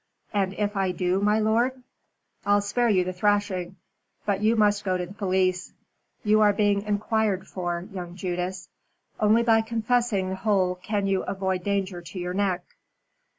[0.33, 1.73] "And if I do, my lord?"
[2.43, 3.75] "I'll spare you the thrashing.
[4.25, 5.73] But you must go to the police.
[6.23, 8.67] You are being enquired for, young Judas.
[9.19, 12.63] Only by confessing the whole can you avoid danger to your neck."